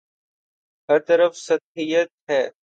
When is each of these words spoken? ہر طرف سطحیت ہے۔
ہر 0.89 0.99
طرف 0.99 1.37
سطحیت 1.37 2.09
ہے۔ 2.29 2.41